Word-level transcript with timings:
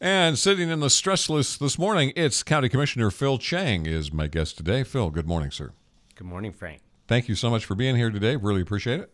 And 0.00 0.38
sitting 0.38 0.68
in 0.68 0.80
the 0.80 0.90
stress 0.90 1.30
list 1.30 1.58
this 1.58 1.78
morning, 1.78 2.12
it's 2.16 2.42
County 2.42 2.68
Commissioner 2.68 3.10
Phil 3.10 3.38
Chang 3.38 3.86
is 3.86 4.12
my 4.12 4.26
guest 4.26 4.58
today. 4.58 4.84
Phil, 4.84 5.08
good 5.08 5.26
morning, 5.26 5.50
sir. 5.50 5.72
Good 6.14 6.26
morning, 6.26 6.52
Frank. 6.52 6.82
Thank 7.08 7.30
you 7.30 7.34
so 7.34 7.48
much 7.48 7.64
for 7.64 7.74
being 7.74 7.96
here 7.96 8.10
today. 8.10 8.36
Really 8.36 8.60
appreciate 8.60 9.00
it. 9.00 9.10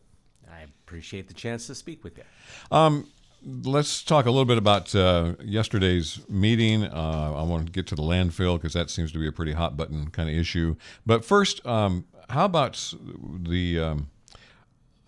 I 0.50 0.62
appreciate 0.62 1.28
the 1.28 1.34
chance 1.34 1.68
to 1.68 1.76
speak 1.76 2.02
with 2.02 2.18
you. 2.18 2.24
Um, 2.72 3.06
let's 3.44 4.02
talk 4.02 4.26
a 4.26 4.30
little 4.30 4.44
bit 4.44 4.58
about 4.58 4.92
uh, 4.92 5.34
yesterday's 5.44 6.20
meeting. 6.28 6.82
Uh, 6.82 7.34
I 7.36 7.42
want 7.44 7.66
to 7.66 7.72
get 7.72 7.86
to 7.88 7.94
the 7.94 8.02
landfill 8.02 8.56
because 8.56 8.72
that 8.72 8.90
seems 8.90 9.12
to 9.12 9.20
be 9.20 9.28
a 9.28 9.32
pretty 9.32 9.52
hot 9.52 9.76
button 9.76 10.10
kind 10.10 10.28
of 10.28 10.34
issue. 10.34 10.74
But 11.06 11.24
first, 11.24 11.64
um, 11.64 12.06
how 12.28 12.46
about 12.46 12.92
the 13.38 13.78
um, 13.78 14.10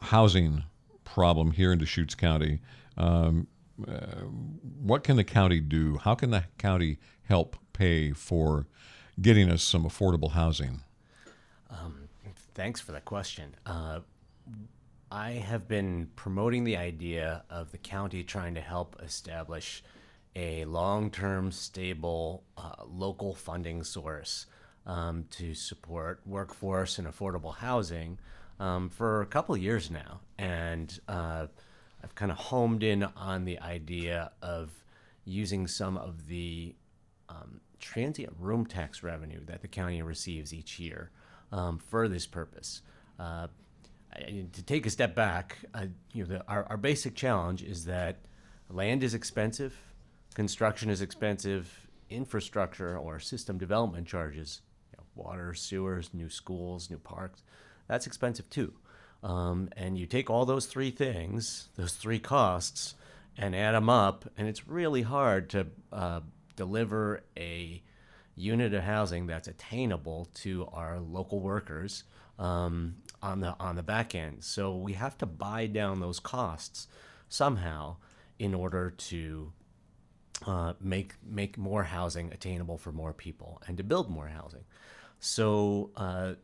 housing 0.02 0.62
problem 1.02 1.50
here 1.50 1.72
in 1.72 1.78
Deschutes 1.78 2.14
County? 2.14 2.60
Um, 2.96 3.48
what 3.76 5.04
can 5.04 5.16
the 5.16 5.24
county 5.24 5.60
do? 5.60 5.98
How 5.98 6.14
can 6.14 6.30
the 6.30 6.44
county 6.58 6.98
help 7.24 7.56
pay 7.72 8.12
for 8.12 8.66
getting 9.20 9.50
us 9.50 9.62
some 9.62 9.84
affordable 9.84 10.32
housing? 10.32 10.82
Um, 11.70 12.08
thanks 12.54 12.80
for 12.80 12.92
that 12.92 13.04
question. 13.04 13.54
Uh, 13.66 14.00
I 15.10 15.32
have 15.32 15.68
been 15.68 16.08
promoting 16.16 16.64
the 16.64 16.76
idea 16.76 17.44
of 17.50 17.70
the 17.70 17.78
county 17.78 18.22
trying 18.22 18.54
to 18.54 18.60
help 18.60 18.96
establish 19.02 19.82
a 20.36 20.64
long 20.64 21.10
term, 21.10 21.52
stable, 21.52 22.42
uh, 22.56 22.84
local 22.86 23.34
funding 23.34 23.84
source 23.84 24.46
um, 24.86 25.24
to 25.30 25.54
support 25.54 26.20
workforce 26.26 26.98
and 26.98 27.06
affordable 27.06 27.54
housing 27.54 28.18
um, 28.58 28.88
for 28.88 29.22
a 29.22 29.26
couple 29.26 29.56
years 29.56 29.90
now. 29.90 30.20
And 30.38 30.98
uh, 31.06 31.46
I've 32.04 32.14
kind 32.14 32.30
of 32.30 32.36
homed 32.36 32.82
in 32.82 33.02
on 33.02 33.46
the 33.46 33.58
idea 33.60 34.30
of 34.42 34.70
using 35.24 35.66
some 35.66 35.96
of 35.96 36.28
the 36.28 36.74
um, 37.30 37.62
transient 37.80 38.34
room 38.38 38.66
tax 38.66 39.02
revenue 39.02 39.42
that 39.46 39.62
the 39.62 39.68
county 39.68 40.02
receives 40.02 40.52
each 40.52 40.78
year 40.78 41.10
um, 41.50 41.78
for 41.78 42.06
this 42.06 42.26
purpose. 42.26 42.82
Uh, 43.18 43.46
to 44.52 44.62
take 44.62 44.84
a 44.84 44.90
step 44.90 45.14
back, 45.14 45.58
uh, 45.72 45.86
you 46.12 46.24
know, 46.24 46.28
the, 46.28 46.46
our, 46.46 46.64
our 46.64 46.76
basic 46.76 47.14
challenge 47.14 47.62
is 47.62 47.86
that 47.86 48.18
land 48.68 49.02
is 49.02 49.14
expensive, 49.14 49.74
construction 50.34 50.90
is 50.90 51.00
expensive, 51.00 51.88
infrastructure 52.10 52.98
or 52.98 53.18
system 53.18 53.56
development 53.56 54.06
charges, 54.06 54.60
you 54.92 54.98
know, 54.98 55.04
water, 55.14 55.54
sewers, 55.54 56.10
new 56.12 56.28
schools, 56.28 56.90
new 56.90 56.98
parks, 56.98 57.42
that's 57.88 58.06
expensive 58.06 58.48
too. 58.50 58.74
Um, 59.24 59.70
and 59.74 59.96
you 59.96 60.04
take 60.04 60.28
all 60.28 60.44
those 60.44 60.66
three 60.66 60.90
things, 60.90 61.68
those 61.76 61.94
three 61.94 62.18
costs, 62.18 62.94
and 63.38 63.56
add 63.56 63.72
them 63.72 63.88
up, 63.88 64.26
and 64.36 64.46
it's 64.46 64.68
really 64.68 65.02
hard 65.02 65.48
to 65.50 65.66
uh, 65.90 66.20
deliver 66.56 67.24
a 67.36 67.82
unit 68.36 68.74
of 68.74 68.82
housing 68.82 69.26
that's 69.26 69.48
attainable 69.48 70.28
to 70.34 70.68
our 70.72 71.00
local 71.00 71.40
workers 71.40 72.04
um, 72.38 72.96
on 73.22 73.40
the 73.40 73.56
on 73.58 73.76
the 73.76 73.82
back 73.82 74.14
end. 74.14 74.44
So 74.44 74.76
we 74.76 74.92
have 74.92 75.16
to 75.18 75.26
buy 75.26 75.66
down 75.66 76.00
those 76.00 76.20
costs 76.20 76.86
somehow 77.28 77.96
in 78.38 78.54
order 78.54 78.90
to 78.90 79.52
uh, 80.46 80.74
make 80.80 81.14
make 81.24 81.56
more 81.56 81.84
housing 81.84 82.30
attainable 82.32 82.76
for 82.76 82.92
more 82.92 83.14
people 83.14 83.62
and 83.66 83.78
to 83.78 83.82
build 83.82 84.10
more 84.10 84.28
housing. 84.28 84.64
So 85.18 85.90
uh, 85.96 86.34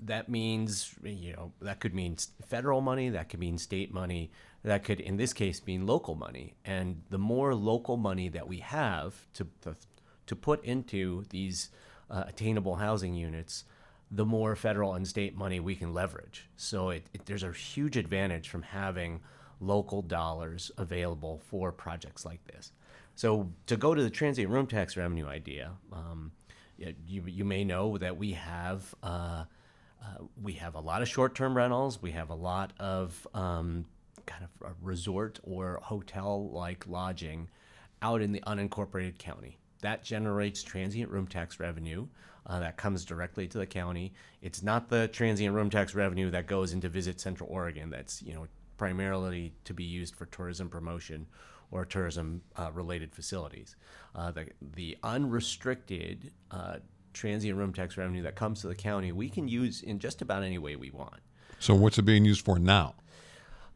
that 0.00 0.28
means 0.28 0.94
you 1.02 1.32
know 1.32 1.52
that 1.60 1.80
could 1.80 1.94
mean 1.94 2.16
federal 2.46 2.80
money 2.80 3.08
that 3.10 3.28
could 3.28 3.40
mean 3.40 3.58
state 3.58 3.92
money 3.92 4.30
that 4.64 4.82
could 4.82 5.00
in 5.00 5.16
this 5.16 5.32
case 5.32 5.64
mean 5.66 5.86
local 5.86 6.14
money. 6.14 6.54
And 6.64 7.02
the 7.10 7.18
more 7.18 7.54
local 7.54 7.96
money 7.96 8.28
that 8.30 8.48
we 8.48 8.58
have 8.58 9.14
to 9.34 9.46
to, 9.62 9.76
to 10.26 10.36
put 10.36 10.64
into 10.64 11.24
these 11.30 11.70
uh, 12.10 12.24
attainable 12.26 12.76
housing 12.76 13.14
units 13.14 13.64
the 14.10 14.24
more 14.24 14.54
federal 14.54 14.94
and 14.94 15.08
state 15.08 15.36
money 15.36 15.58
we 15.58 15.74
can 15.74 15.92
leverage. 15.92 16.48
So 16.56 16.90
it, 16.90 17.06
it, 17.12 17.26
there's 17.26 17.42
a 17.42 17.50
huge 17.52 17.96
advantage 17.96 18.48
from 18.48 18.62
having 18.62 19.20
local 19.60 20.02
dollars 20.02 20.70
available 20.78 21.40
for 21.48 21.72
projects 21.72 22.24
like 22.24 22.44
this. 22.46 22.72
So 23.16 23.50
to 23.66 23.76
go 23.76 23.94
to 23.94 24.02
the 24.02 24.10
transient 24.10 24.50
room 24.50 24.66
tax 24.66 24.96
revenue 24.96 25.26
idea 25.26 25.72
um, 25.92 26.32
you, 26.78 27.24
you 27.26 27.44
may 27.44 27.64
know 27.64 27.98
that 27.98 28.16
we 28.16 28.32
have 28.32 28.94
uh, 29.02 29.44
we 30.42 30.54
have 30.54 30.74
a 30.74 30.80
lot 30.80 31.02
of 31.02 31.08
short-term 31.08 31.56
rentals. 31.56 32.00
We 32.00 32.12
have 32.12 32.30
a 32.30 32.34
lot 32.34 32.72
of 32.78 33.26
um, 33.34 33.86
kind 34.26 34.44
of 34.44 34.74
resort 34.82 35.40
or 35.42 35.80
hotel-like 35.82 36.86
lodging 36.86 37.48
out 38.02 38.20
in 38.20 38.32
the 38.32 38.40
unincorporated 38.46 39.18
county. 39.18 39.58
That 39.80 40.02
generates 40.02 40.62
transient 40.62 41.10
room 41.10 41.26
tax 41.26 41.60
revenue 41.60 42.06
uh, 42.46 42.60
that 42.60 42.76
comes 42.76 43.04
directly 43.04 43.46
to 43.48 43.58
the 43.58 43.66
county. 43.66 44.12
It's 44.42 44.62
not 44.62 44.88
the 44.88 45.08
transient 45.08 45.54
room 45.54 45.70
tax 45.70 45.94
revenue 45.94 46.30
that 46.30 46.46
goes 46.46 46.72
into 46.72 46.88
Visit 46.88 47.20
Central 47.20 47.48
Oregon. 47.50 47.90
That's 47.90 48.22
you 48.22 48.34
know 48.34 48.46
primarily 48.76 49.52
to 49.64 49.74
be 49.74 49.84
used 49.84 50.16
for 50.16 50.26
tourism 50.26 50.68
promotion 50.68 51.26
or 51.70 51.84
tourism 51.84 52.42
uh, 52.56 52.70
related 52.72 53.14
facilities. 53.14 53.76
Uh, 54.14 54.30
the, 54.30 54.46
the 54.74 54.96
unrestricted 55.02 56.32
uh, 56.50 56.76
transient 57.14 57.58
room 57.58 57.72
tax 57.72 57.96
revenue 57.96 58.22
that 58.22 58.34
comes 58.34 58.60
to 58.60 58.68
the 58.68 58.74
county, 58.74 59.12
we 59.12 59.28
can 59.28 59.48
use 59.48 59.82
in 59.82 59.98
just 59.98 60.20
about 60.20 60.42
any 60.42 60.58
way 60.58 60.76
we 60.76 60.90
want. 60.90 61.20
So, 61.58 61.74
what's 61.74 61.98
it 61.98 62.02
being 62.02 62.24
used 62.24 62.44
for 62.44 62.58
now? 62.58 62.94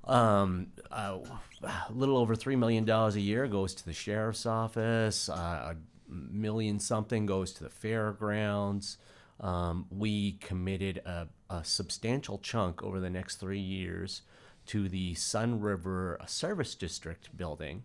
Um, 0.04 0.68
uh, 0.90 1.18
a 1.62 1.92
little 1.92 2.16
over 2.16 2.34
$3 2.34 2.58
million 2.58 2.88
a 2.88 3.10
year 3.12 3.46
goes 3.46 3.74
to 3.74 3.84
the 3.84 3.92
sheriff's 3.92 4.46
office, 4.46 5.28
uh, 5.28 5.74
a 5.74 5.76
million 6.08 6.80
something 6.80 7.26
goes 7.26 7.52
to 7.54 7.64
the 7.64 7.70
fairgrounds. 7.70 8.98
Um, 9.40 9.86
we 9.90 10.32
committed 10.32 10.98
a, 10.98 11.28
a, 11.48 11.62
substantial 11.62 12.38
chunk 12.38 12.82
over 12.82 12.98
the 12.98 13.10
next 13.10 13.36
three 13.36 13.60
years 13.60 14.22
to 14.66 14.88
the 14.88 15.14
Sunriver 15.14 16.28
Service 16.28 16.74
District 16.74 17.36
building, 17.36 17.84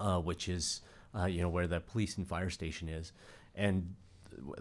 uh, 0.00 0.18
which 0.18 0.48
is 0.48 0.80
uh, 1.16 1.26
you 1.26 1.40
know 1.40 1.48
where 1.48 1.68
the 1.68 1.78
police 1.78 2.16
and 2.16 2.26
fire 2.26 2.50
station 2.50 2.88
is, 2.88 3.12
and 3.54 3.94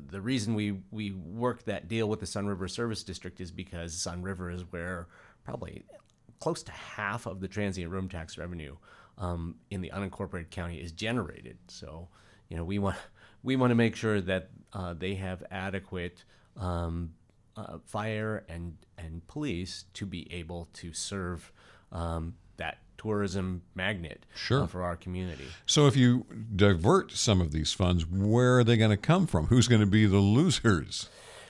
the 0.10 0.22
reason 0.22 0.56
we 0.56 0.80
we 0.92 1.12
work 1.12 1.64
that 1.66 1.88
deal 1.88 2.08
with 2.10 2.20
the 2.20 2.26
Sunriver 2.26 2.70
Service 2.70 3.04
District 3.04 3.40
is 3.40 3.52
because 3.52 3.94
Sunriver 3.94 4.54
is 4.54 4.64
where 4.72 5.08
probably 5.44 5.84
close 6.40 6.64
to 6.64 6.72
half 6.72 7.26
of 7.26 7.40
the 7.40 7.48
transient 7.48 7.92
room 7.92 8.10
tax 8.10 8.38
revenue 8.38 8.76
um, 9.18 9.56
in 9.72 9.82
the 9.82 9.92
unincorporated 9.94 10.50
county 10.50 10.78
is 10.78 10.92
generated. 10.92 11.58
So, 11.68 12.08
you 12.50 12.58
know, 12.58 12.64
we 12.64 12.80
want 12.80 12.98
we 13.44 13.56
want 13.56 13.72
to 13.72 13.76
make 13.76 13.96
sure 13.96 14.22
that 14.22 14.50
uh, 14.74 14.94
they 14.94 15.16
have 15.16 15.44
adequate 15.52 16.24
um, 16.58 17.14
uh, 17.56 17.78
fire 17.86 18.46
and 18.50 18.78
and 18.98 19.26
police 19.28 19.86
to 19.94 20.06
be 20.06 20.32
able 20.32 20.70
to 20.74 20.94
serve 20.94 21.52
um, 21.92 22.36
that 22.58 22.80
tourism 22.98 23.62
magnet 23.76 24.26
uh, 24.26 24.38
sure. 24.38 24.68
for 24.68 24.84
our 24.84 24.96
community. 24.96 25.46
So 25.66 25.88
if 25.88 25.96
you 25.96 26.26
divert 26.56 27.12
some 27.12 27.42
of 27.42 27.52
these 27.52 27.74
funds, 27.74 28.06
where 28.06 28.60
are 28.60 28.64
they 28.64 28.78
going 28.78 28.92
to 28.92 28.98
come 28.98 29.28
from? 29.28 29.48
Who's 29.48 29.68
going 29.68 29.82
to 29.82 29.88
be 29.88 30.06
the 30.06 30.18
losers? 30.18 31.10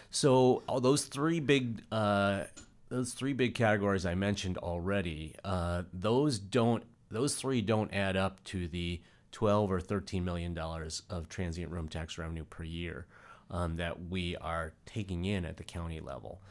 So 0.09 0.63
all 0.67 0.79
those 0.79 1.05
three 1.05 1.39
big 1.39 1.81
uh, 1.91 2.43
those 2.89 3.13
three 3.13 3.33
big 3.33 3.55
categories 3.55 4.05
I 4.05 4.15
mentioned 4.15 4.57
already, 4.57 5.35
uh, 5.43 5.83
those 5.93 6.39
don't 6.39 6.83
those 7.09 7.35
three 7.35 7.61
don't 7.61 7.93
add 7.93 8.15
up 8.17 8.43
to 8.45 8.67
the 8.67 9.01
12 9.31 9.71
or 9.71 9.79
13 9.79 10.23
million 10.23 10.53
dollars 10.53 11.03
of 11.09 11.29
transient 11.29 11.71
room 11.71 11.87
tax 11.87 12.17
revenue 12.17 12.45
per 12.45 12.63
year 12.63 13.05
um, 13.51 13.75
that 13.77 14.09
we 14.09 14.35
are 14.37 14.73
taking 14.85 15.25
in 15.25 15.45
at 15.45 15.57
the 15.57 15.63
county 15.63 15.99
level. 15.99 16.41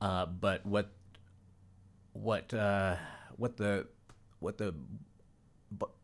Uh, 0.00 0.26
but 0.26 0.64
what 0.66 0.90
what 2.12 2.52
uh, 2.52 2.96
what 3.36 3.56
the 3.56 3.86
what 4.40 4.58
the 4.58 4.74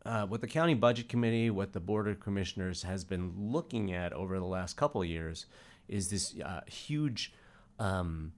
uh, 0.05 0.25
what 0.25 0.41
the 0.41 0.47
county 0.47 0.73
budget 0.73 1.07
committee, 1.07 1.49
what 1.49 1.73
the 1.73 1.79
board 1.79 2.07
of 2.07 2.19
commissioners 2.19 2.83
has 2.83 3.03
been 3.03 3.33
looking 3.37 3.93
at 3.93 4.11
over 4.13 4.37
the 4.37 4.45
last 4.45 4.75
couple 4.75 5.01
of 5.01 5.07
years, 5.07 5.45
is 5.87 6.09
this 6.09 6.35
uh, 6.41 6.61
huge 6.67 7.33
um, 7.79 8.33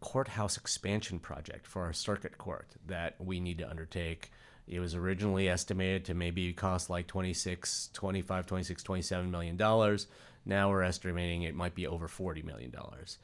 courthouse 0.00 0.56
expansion 0.56 1.18
project 1.18 1.66
for 1.66 1.82
our 1.82 1.92
circuit 1.92 2.36
court 2.38 2.68
that 2.86 3.14
we 3.18 3.40
need 3.40 3.58
to 3.58 3.68
undertake. 3.68 4.30
It 4.68 4.80
was 4.80 4.94
originally 4.94 5.48
estimated 5.48 6.06
to 6.06 6.14
maybe 6.14 6.52
cost 6.52 6.90
like 6.90 7.06
26, 7.06 7.90
25, 7.92 8.46
26, 8.46 8.82
27 8.82 9.30
million 9.30 9.56
dollars. 9.56 10.06
Now 10.44 10.70
we're 10.70 10.82
estimating 10.82 11.42
it 11.42 11.54
might 11.54 11.74
be 11.74 11.86
over 11.86 12.08
40 12.08 12.42
million 12.42 12.70
dollars. 12.70 13.18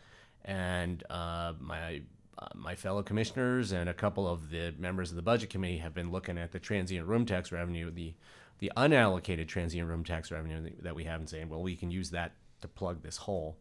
And 0.44 1.02
uh, 1.10 1.52
my 1.60 2.02
uh, 2.38 2.46
my 2.54 2.74
fellow 2.74 3.02
commissioners 3.02 3.72
and 3.72 3.88
a 3.88 3.94
couple 3.94 4.26
of 4.26 4.50
the 4.50 4.74
members 4.78 5.10
of 5.10 5.16
the 5.16 5.22
budget 5.22 5.50
committee 5.50 5.78
have 5.78 5.94
been 5.94 6.10
looking 6.10 6.38
at 6.38 6.52
the 6.52 6.58
transient 6.58 7.06
room 7.06 7.26
tax 7.26 7.52
revenue, 7.52 7.90
the 7.90 8.14
the 8.58 8.70
unallocated 8.76 9.48
transient 9.48 9.88
room 9.88 10.04
tax 10.04 10.30
revenue 10.30 10.70
that 10.82 10.94
we 10.94 11.02
have, 11.04 11.18
and 11.18 11.28
saying, 11.28 11.48
well, 11.48 11.62
we 11.62 11.74
can 11.74 11.90
use 11.90 12.10
that 12.10 12.32
to 12.60 12.68
plug 12.68 13.02
this 13.02 13.16
hole. 13.16 13.58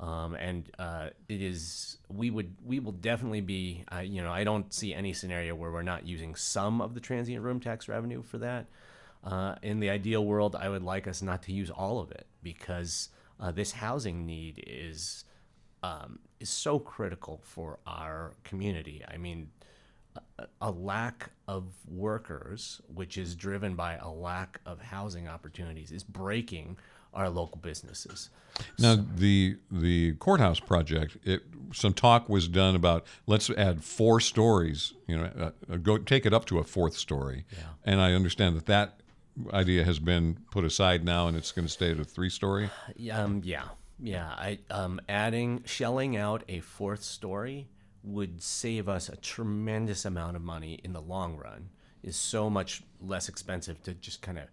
Um, 0.00 0.34
and 0.34 0.68
uh, 0.78 1.10
it 1.28 1.42
is 1.42 1.98
we 2.08 2.30
would 2.30 2.56
we 2.64 2.80
will 2.80 2.92
definitely 2.92 3.42
be 3.42 3.84
uh, 3.94 3.98
you 3.98 4.22
know 4.22 4.32
I 4.32 4.44
don't 4.44 4.72
see 4.72 4.94
any 4.94 5.12
scenario 5.12 5.54
where 5.54 5.70
we're 5.70 5.82
not 5.82 6.06
using 6.06 6.34
some 6.34 6.80
of 6.80 6.94
the 6.94 7.00
transient 7.00 7.44
room 7.44 7.60
tax 7.60 7.88
revenue 7.88 8.22
for 8.22 8.38
that. 8.38 8.66
Uh, 9.22 9.56
in 9.62 9.80
the 9.80 9.90
ideal 9.90 10.24
world, 10.24 10.56
I 10.56 10.70
would 10.70 10.82
like 10.82 11.06
us 11.06 11.20
not 11.20 11.42
to 11.42 11.52
use 11.52 11.68
all 11.68 12.00
of 12.00 12.10
it 12.10 12.26
because 12.42 13.10
uh, 13.38 13.50
this 13.50 13.72
housing 13.72 14.24
need 14.24 14.64
is 14.66 15.24
um, 15.82 16.18
is 16.38 16.48
so 16.48 16.78
critical 16.78 17.40
for 17.44 17.78
our 17.86 18.34
community. 18.44 19.02
I 19.08 19.16
mean, 19.16 19.50
a, 20.38 20.46
a 20.60 20.70
lack 20.70 21.30
of 21.48 21.72
workers, 21.88 22.80
which 22.92 23.16
is 23.16 23.34
driven 23.34 23.74
by 23.74 23.96
a 23.96 24.08
lack 24.08 24.60
of 24.66 24.80
housing 24.80 25.28
opportunities, 25.28 25.90
is 25.92 26.02
breaking 26.02 26.78
our 27.12 27.28
local 27.28 27.58
businesses. 27.58 28.30
Now, 28.78 28.96
the 29.16 29.56
the 29.70 30.14
courthouse 30.14 30.60
project, 30.60 31.16
it 31.24 31.42
some 31.72 31.92
talk 31.92 32.28
was 32.28 32.48
done 32.48 32.74
about 32.74 33.06
let's 33.26 33.50
add 33.50 33.82
four 33.84 34.20
stories. 34.20 34.92
You 35.06 35.18
know, 35.18 35.52
uh, 35.70 35.76
go 35.76 35.98
take 35.98 36.26
it 36.26 36.34
up 36.34 36.44
to 36.46 36.58
a 36.58 36.64
fourth 36.64 36.96
story. 36.96 37.44
Yeah. 37.52 37.58
And 37.84 38.00
I 38.00 38.12
understand 38.12 38.56
that 38.56 38.66
that 38.66 39.00
idea 39.52 39.84
has 39.84 39.98
been 39.98 40.38
put 40.50 40.64
aside 40.64 41.04
now, 41.04 41.28
and 41.28 41.36
it's 41.36 41.52
going 41.52 41.66
to 41.66 41.72
stay 41.72 41.90
at 41.90 41.98
a 41.98 42.04
three 42.04 42.30
story. 42.30 42.70
Um, 43.12 43.42
yeah, 43.44 43.64
yeah. 44.02 44.28
I 44.28 44.58
um, 44.70 45.00
adding 45.08 45.62
shelling 45.66 46.16
out 46.16 46.44
a 46.48 46.60
fourth 46.60 47.02
story 47.02 47.68
would 48.02 48.42
save 48.42 48.88
us 48.88 49.08
a 49.08 49.16
tremendous 49.16 50.04
amount 50.04 50.36
of 50.36 50.42
money 50.42 50.80
in 50.82 50.92
the 50.92 51.02
long 51.02 51.36
run. 51.36 51.70
Is 52.02 52.16
so 52.16 52.48
much 52.48 52.82
less 53.00 53.28
expensive 53.28 53.82
to 53.82 53.92
just 53.92 54.22
kind 54.22 54.38
of 54.38 54.44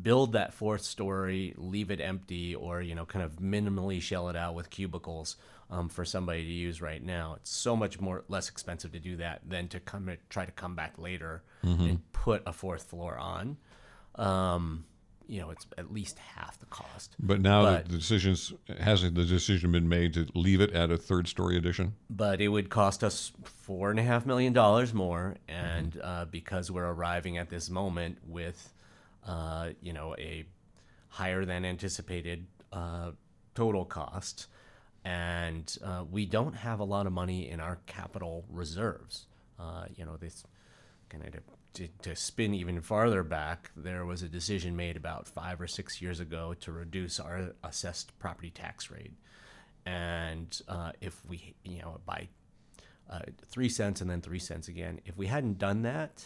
build 0.00 0.32
that 0.32 0.54
fourth 0.54 0.82
story, 0.82 1.54
leave 1.56 1.90
it 1.90 2.00
empty, 2.00 2.54
or 2.54 2.80
you 2.80 2.94
know, 2.94 3.04
kind 3.04 3.24
of 3.24 3.36
minimally 3.36 4.00
shell 4.00 4.28
it 4.28 4.36
out 4.36 4.54
with 4.54 4.70
cubicles 4.70 5.36
um, 5.70 5.88
for 5.88 6.04
somebody 6.04 6.44
to 6.44 6.52
use 6.52 6.80
right 6.80 7.02
now. 7.02 7.34
It's 7.36 7.50
so 7.50 7.76
much 7.76 8.00
more 8.00 8.24
less 8.28 8.48
expensive 8.48 8.92
to 8.92 8.98
do 8.98 9.16
that 9.16 9.42
than 9.46 9.68
to 9.68 9.80
come 9.80 10.10
try 10.30 10.46
to 10.46 10.52
come 10.52 10.74
back 10.74 10.94
later 10.98 11.42
and 11.88 12.12
put 12.12 12.42
a 12.46 12.52
fourth 12.52 12.84
floor 12.84 13.18
on. 13.18 13.56
Um, 14.14 14.84
you 15.26 15.40
know, 15.40 15.50
it's 15.50 15.66
at 15.76 15.92
least 15.92 16.18
half 16.18 16.58
the 16.58 16.66
cost. 16.66 16.85
But 17.18 17.40
now 17.40 17.62
But- 17.62 17.88
the 17.88 17.96
decisions 17.96 18.52
hasn't 18.78 19.14
the 19.14 19.24
decision 19.24 19.72
been 19.72 19.88
made 19.88 20.14
to 20.14 20.26
leave 20.34 20.60
it 20.60 20.72
at 20.72 20.90
a 20.90 20.96
third 20.96 21.28
story 21.28 21.56
addition? 21.56 21.94
but 22.10 22.40
it 22.40 22.48
would 22.48 22.70
cost 22.70 23.02
us 23.04 23.32
four 23.44 23.90
and 23.90 23.98
a 23.98 24.02
half 24.02 24.26
million 24.26 24.52
dollars 24.52 24.94
more, 24.94 25.36
and 25.48 26.00
uh, 26.02 26.24
because 26.26 26.70
we're 26.70 26.86
arriving 26.86 27.36
at 27.38 27.48
this 27.50 27.68
moment 27.70 28.18
with, 28.26 28.72
uh, 29.26 29.70
you 29.82 29.92
know, 29.92 30.14
a 30.18 30.44
higher 31.08 31.44
than 31.44 31.64
anticipated 31.64 32.46
uh, 32.72 33.10
total 33.54 33.84
cost, 33.84 34.46
and 35.04 35.78
uh, 35.84 36.04
we 36.10 36.26
don't 36.26 36.54
have 36.54 36.80
a 36.80 36.84
lot 36.84 37.06
of 37.06 37.12
money 37.12 37.48
in 37.48 37.60
our 37.60 37.78
capital 37.86 38.44
reserves. 38.50 39.26
Uh, 39.58 39.86
you 39.96 40.04
know, 40.04 40.16
this 40.16 40.44
kind 41.08 41.24
of 41.24 41.34
to, 41.76 41.88
to 42.02 42.16
spin 42.16 42.54
even 42.54 42.80
farther 42.80 43.22
back, 43.22 43.70
there 43.76 44.06
was 44.06 44.22
a 44.22 44.28
decision 44.28 44.76
made 44.76 44.96
about 44.96 45.28
five 45.28 45.60
or 45.60 45.66
six 45.66 46.00
years 46.00 46.20
ago 46.20 46.54
to 46.60 46.72
reduce 46.72 47.20
our 47.20 47.52
assessed 47.62 48.18
property 48.18 48.50
tax 48.50 48.90
rate. 48.90 49.12
And 49.84 50.58
uh, 50.68 50.92
if 51.00 51.24
we 51.26 51.54
you 51.64 51.82
know 51.82 52.00
by 52.06 52.28
uh, 53.10 53.20
three 53.46 53.68
cents 53.68 54.00
and 54.00 54.10
then 54.10 54.20
three 54.20 54.38
cents 54.38 54.66
again 54.66 55.00
if 55.04 55.16
we 55.16 55.28
hadn't 55.28 55.58
done 55.58 55.82
that 55.82 56.24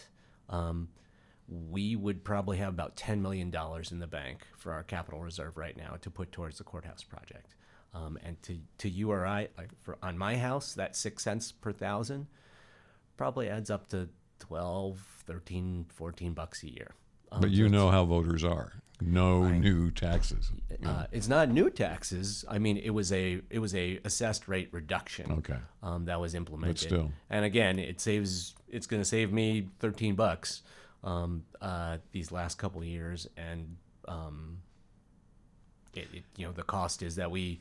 um, 0.49 0.87
we 1.47 1.95
would 1.95 2.23
probably 2.23 2.57
have 2.57 2.69
about 2.69 2.95
$10 2.95 3.19
million 3.21 3.53
in 3.91 3.99
the 3.99 4.07
bank 4.07 4.47
for 4.57 4.71
our 4.71 4.83
capital 4.83 5.19
reserve 5.19 5.57
right 5.57 5.75
now 5.77 5.95
to 6.01 6.09
put 6.09 6.31
towards 6.31 6.57
the 6.57 6.63
courthouse 6.63 7.03
project. 7.03 7.55
Um, 7.93 8.17
and 8.23 8.41
to, 8.43 8.57
to 8.79 8.89
you 8.89 9.11
or 9.11 9.27
i 9.27 9.49
like 9.57 9.69
for 9.81 9.97
on 10.01 10.17
my 10.17 10.37
house 10.37 10.75
that 10.75 10.95
six 10.95 11.23
cents 11.23 11.51
per 11.51 11.73
thousand 11.73 12.27
probably 13.17 13.49
adds 13.49 13.69
up 13.69 13.89
to 13.89 14.07
12 14.41 14.99
13 15.25 15.85
14 15.89 16.33
bucks 16.33 16.63
a 16.63 16.69
year 16.69 16.95
um, 17.31 17.41
But 17.41 17.51
you 17.51 17.69
know 17.69 17.89
how 17.89 18.05
voters 18.05 18.43
are. 18.43 18.73
No 18.99 19.49
new 19.49 19.89
taxes. 19.89 20.51
uh, 20.85 21.05
it's 21.11 21.27
not 21.27 21.49
new 21.49 21.71
taxes. 21.71 22.45
I 22.47 22.59
mean, 22.59 22.77
it 22.77 22.91
was 22.91 23.11
a 23.11 23.41
it 23.49 23.57
was 23.57 23.73
a 23.73 23.99
assessed 24.05 24.47
rate 24.47 24.69
reduction. 24.71 25.31
Okay. 25.39 25.57
Um, 25.81 26.05
that 26.05 26.19
was 26.19 26.35
implemented. 26.35 26.75
But 26.75 26.81
still. 26.81 27.11
And 27.27 27.43
again, 27.43 27.79
it 27.79 27.99
saves. 27.99 28.53
It's 28.69 28.85
going 28.85 29.01
to 29.01 29.05
save 29.05 29.33
me 29.33 29.69
thirteen 29.79 30.13
bucks. 30.13 30.61
Um, 31.03 31.45
uh, 31.61 31.97
these 32.11 32.31
last 32.31 32.59
couple 32.59 32.81
of 32.81 32.87
years, 32.87 33.27
and 33.35 33.75
um, 34.07 34.59
it, 35.95 36.07
it, 36.13 36.23
you 36.37 36.45
know, 36.45 36.51
the 36.51 36.61
cost 36.61 37.01
is 37.01 37.15
that 37.15 37.31
we 37.31 37.59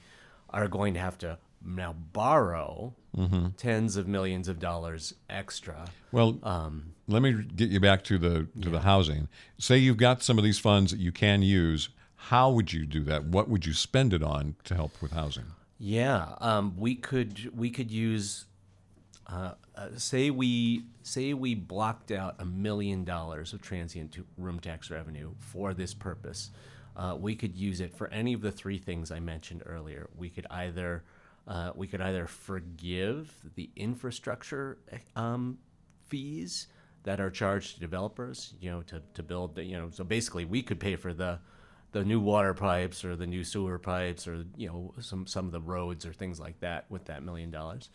are 0.51 0.69
going 0.69 0.93
to 0.93 1.01
have 1.01 1.17
to 1.19 1.39
now 1.65 1.93
borrow 2.13 2.95
Mm-hmm. 3.17 3.49
tens 3.57 3.97
of 3.97 4.07
millions 4.07 4.47
of 4.47 4.61
dollars 4.61 5.15
extra. 5.29 5.87
Well, 6.13 6.39
Um, 6.45 6.93
let 7.09 7.23
me 7.23 7.33
get 7.57 7.69
you 7.69 7.81
back 7.81 8.05
to 8.05 8.19
the 8.19 8.47
to 8.63 8.71
the 8.71 8.79
housing. 8.83 9.27
Say 9.59 9.79
you've 9.79 9.97
got 9.97 10.23
some 10.23 10.39
of 10.39 10.45
these 10.45 10.61
funds 10.61 10.93
that 10.93 11.01
you 11.01 11.11
can 11.11 11.43
use. 11.43 11.89
How 12.15 12.51
would 12.53 12.73
you 12.73 12.87
do 12.87 13.03
that? 13.05 13.25
What 13.25 13.49
would 13.49 13.67
you 13.67 13.73
spend 13.73 14.15
it 14.15 14.23
on 14.23 14.55
to 14.63 14.77
help 14.77 15.03
with 15.03 15.11
housing? 15.11 15.47
Yeah, 15.77 16.37
um, 16.41 16.75
we 16.77 16.95
could 16.95 17.51
we 17.53 17.71
could 17.71 17.91
use 17.91 18.45
uh, 19.27 19.55
uh, 19.75 19.89
say 19.97 20.31
we 20.31 20.85
say 21.03 21.35
we 21.35 21.57
blocked 21.57 22.13
out 22.13 22.37
a 22.39 22.45
million 22.45 23.03
dollars 23.03 23.53
of 23.53 23.61
transient 23.61 24.13
to- 24.13 24.27
room 24.39 24.61
tax 24.61 24.89
revenue 24.89 25.33
for 25.41 25.75
this 25.75 25.95
purpose. 25.95 26.53
Uh, 26.97 27.17
we 27.19 27.35
could 27.35 27.57
use 27.57 27.81
it 27.81 27.93
for 27.93 28.07
any 28.13 28.35
of 28.35 28.41
the 28.41 28.53
three 28.53 28.79
things 28.79 29.11
I 29.11 29.19
mentioned 29.19 29.65
earlier. 29.67 30.09
We 30.17 30.29
could 30.31 30.47
either 30.49 31.03
uh, 31.51 31.73
we 31.75 31.89
could 31.89 32.01
either 32.01 32.27
forgive 32.27 33.35
the 33.57 33.69
infrastructure 33.75 34.79
um, 35.17 35.59
fees 36.07 36.69
that 37.03 37.21
are 37.21 37.31
charged 37.31 37.75
to 37.75 37.81
developers, 37.81 38.55
you 38.61 38.71
know, 38.71 38.83
to, 38.83 39.03
to 39.15 39.23
build 39.23 39.57
the, 39.57 39.65
you 39.65 39.77
know, 39.77 39.91
so 39.91 40.05
basically 40.05 40.45
we 40.45 40.63
could 40.63 40.79
pay 40.79 40.95
for 40.97 41.13
the 41.13 41.41
the 41.93 42.05
new 42.05 42.21
water 42.21 42.55
pipes 42.55 43.05
or 43.05 43.17
the 43.17 43.27
new 43.27 43.43
sewer 43.43 43.77
pipes 43.77 44.29
or 44.29 44.45
you 44.57 44.69
know 44.69 44.95
some 45.01 45.27
some 45.27 45.47
of 45.47 45.51
the 45.51 45.61
roads 45.61 46.07
or 46.07 46.13
things 46.13 46.39
like 46.39 46.61
that 46.61 46.85
with 46.89 47.07
that 47.07 47.25
million 47.25 47.51
dollars. 47.51 47.91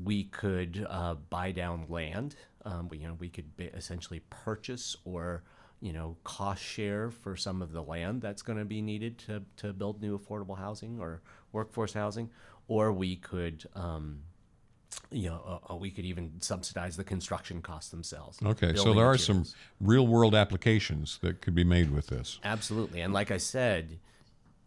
We 0.00 0.24
could 0.24 0.86
uh, 0.88 1.14
buy 1.14 1.50
down 1.50 1.86
land. 1.88 2.36
Um, 2.64 2.88
we, 2.88 2.98
you 2.98 3.08
know, 3.08 3.16
we 3.18 3.28
could 3.28 3.50
essentially 3.58 4.20
purchase 4.30 4.96
or 5.04 5.42
you 5.80 5.92
know 5.92 6.16
cost 6.22 6.62
share 6.62 7.10
for 7.10 7.36
some 7.36 7.62
of 7.62 7.72
the 7.72 7.82
land 7.82 8.22
that's 8.22 8.42
going 8.42 8.58
to 8.58 8.64
be 8.64 8.80
needed 8.80 9.18
to 9.26 9.42
to 9.56 9.72
build 9.72 10.00
new 10.00 10.16
affordable 10.16 10.56
housing 10.56 11.00
or 11.00 11.20
workforce 11.52 11.92
housing, 11.92 12.30
or 12.68 12.92
we 12.92 13.16
could. 13.16 13.66
Um, 13.74 14.22
you 15.10 15.28
know, 15.28 15.60
uh, 15.68 15.72
uh, 15.72 15.76
we 15.76 15.90
could 15.90 16.04
even 16.04 16.32
subsidize 16.40 16.96
the 16.96 17.04
construction 17.04 17.62
costs 17.62 17.90
themselves. 17.90 18.38
Okay, 18.44 18.74
so 18.74 18.94
there 18.94 19.06
are 19.06 19.12
materials. 19.12 19.24
some 19.24 19.44
real 19.80 20.06
world 20.06 20.34
applications 20.34 21.18
that 21.22 21.40
could 21.40 21.54
be 21.54 21.64
made 21.64 21.90
with 21.90 22.08
this. 22.08 22.38
Absolutely. 22.44 23.00
And 23.00 23.12
like 23.12 23.30
I 23.30 23.38
said, 23.38 23.98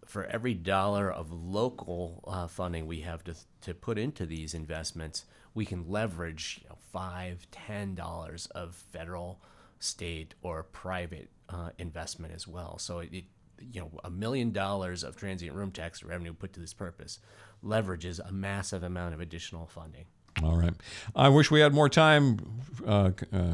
for 0.06 0.26
every 0.26 0.54
dollar 0.54 1.12
of 1.12 1.32
local 1.32 2.24
uh, 2.28 2.48
funding 2.48 2.86
we 2.88 3.02
have 3.02 3.24
to, 3.26 3.36
to 3.62 3.74
put 3.74 3.98
into 3.98 4.26
these 4.26 4.54
investments, 4.54 5.26
we 5.54 5.66
can 5.66 5.90
leverage 5.90 6.60
you 6.64 6.70
know, 6.70 6.78
five, 6.92 7.48
ten 7.52 7.96
dollars 7.96 8.48
of 8.48 8.76
federal, 8.76 9.42
state, 9.80 10.36
or 10.42 10.64
private 10.64 11.30
uh, 11.50 11.70
investment 11.78 12.34
as 12.34 12.48
well. 12.48 12.78
So 12.78 13.00
it, 13.00 13.10
it, 13.12 13.24
you 13.60 13.82
know, 13.82 13.92
a 14.04 14.10
million 14.10 14.52
dollars 14.52 15.04
of 15.04 15.16
transient 15.16 15.56
room 15.56 15.72
tax 15.72 16.04
revenue 16.04 16.34
put 16.34 16.54
to 16.54 16.60
this 16.60 16.74
purpose 16.74 17.20
leverages 17.64 18.20
a 18.26 18.32
massive 18.32 18.84
amount 18.84 19.14
of 19.14 19.22
additional 19.22 19.68
funding. 19.68 20.06
All 20.44 20.58
right. 20.58 20.74
I 21.16 21.30
wish 21.30 21.50
we 21.50 21.62
had 21.62 21.74
more 21.74 21.88
time. 21.88 22.40
Uh, 22.86 23.12
uh, 23.32 23.48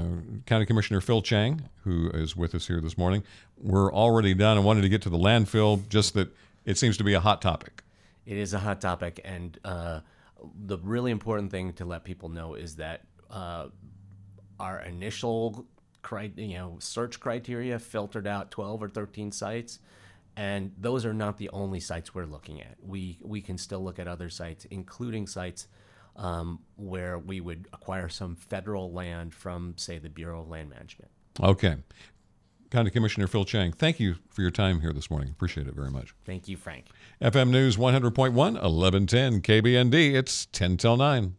County 0.48 0.66
Commissioner 0.66 1.00
Phil 1.00 1.22
Chang, 1.22 1.70
who 1.84 2.10
is 2.10 2.36
with 2.36 2.56
us 2.56 2.68
here 2.68 2.82
this 2.82 2.98
morning, 2.98 3.24
we're 3.58 3.94
already 3.94 4.34
done. 4.34 4.58
I 4.58 4.62
wanted 4.62 4.82
to 4.82 4.90
get 4.90 5.04
to 5.04 5.10
the 5.10 5.18
landfill, 5.18 5.88
just 5.90 6.16
that 6.16 6.30
it 6.66 6.78
seems 6.78 6.98
to 6.98 7.04
be 7.04 7.14
a 7.14 7.20
hot 7.20 7.42
topic. 7.42 7.84
It 8.26 8.38
is 8.38 8.54
a 8.54 8.60
hot 8.60 8.82
topic, 8.82 9.22
and 9.24 9.60
uh, 9.64 10.00
the 10.66 10.78
really 10.80 11.12
important 11.12 11.52
thing 11.52 11.74
to 11.74 11.86
let 11.86 12.04
people 12.04 12.30
know 12.30 12.56
is 12.56 12.76
that 12.78 13.02
uh, 13.30 13.68
our 14.60 14.82
initial, 14.82 15.66
cri- 16.02 16.34
you 16.36 16.58
know, 16.58 16.78
search 16.80 17.20
criteria 17.20 17.80
filtered 17.80 18.28
out 18.28 18.52
12 18.52 18.84
or 18.84 18.90
13 18.90 19.32
sites, 19.32 19.80
and 20.36 20.72
those 20.78 21.06
are 21.06 21.14
not 21.14 21.38
the 21.38 21.50
only 21.50 21.80
sites 21.80 22.14
we're 22.14 22.26
looking 22.26 22.62
at. 22.62 22.78
We 22.82 23.20
we 23.22 23.42
can 23.42 23.58
still 23.58 23.84
look 23.84 24.00
at 24.00 24.08
other 24.08 24.30
sites, 24.30 24.66
including 24.66 25.28
sites 25.28 25.68
um, 26.16 26.60
where 26.76 27.18
we 27.18 27.42
would 27.42 27.68
acquire 27.74 28.10
some 28.10 28.36
federal 28.36 28.92
land 28.92 29.34
from, 29.34 29.74
say, 29.78 29.98
the 29.98 30.10
Bureau 30.10 30.42
of 30.42 30.50
Land 30.50 30.70
Management. 30.70 31.12
Okay. 31.42 31.78
County 32.70 32.90
Commissioner 32.90 33.28
Phil 33.28 33.44
Chang, 33.44 33.74
thank 33.74 34.00
you 34.00 34.16
for 34.30 34.42
your 34.42 34.52
time 34.52 34.80
here 34.80 34.94
this 34.94 35.12
morning. 35.12 35.30
Appreciate 35.30 35.68
it 35.68 35.76
very 35.76 35.92
much. 35.92 36.14
Thank 36.26 36.48
you, 36.48 36.56
Frank. 36.56 36.86
FM 37.22 37.50
News 37.50 37.76
100.1, 37.76 38.34
1110 38.34 39.42
KBND. 39.42 40.14
It's 40.16 40.46
10 40.48 40.78
till 40.78 40.96
9. 40.96 41.36